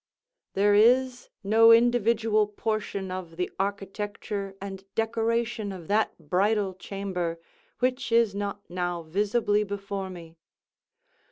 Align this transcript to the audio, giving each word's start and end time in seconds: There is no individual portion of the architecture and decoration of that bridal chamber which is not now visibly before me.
There 0.55 0.73
is 0.73 1.29
no 1.43 1.71
individual 1.71 2.47
portion 2.47 3.11
of 3.11 3.37
the 3.37 3.51
architecture 3.59 4.55
and 4.59 4.83
decoration 4.95 5.71
of 5.71 5.87
that 5.89 6.17
bridal 6.17 6.73
chamber 6.73 7.39
which 7.77 8.11
is 8.11 8.33
not 8.33 8.67
now 8.67 9.03
visibly 9.03 9.63
before 9.63 10.09
me. 10.09 10.37